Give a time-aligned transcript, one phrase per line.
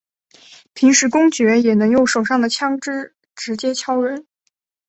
[0.73, 4.25] 平时公爵也能用手上的枪枝直接敲人。